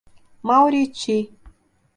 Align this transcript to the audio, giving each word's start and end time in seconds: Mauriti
Mauriti 0.43 1.17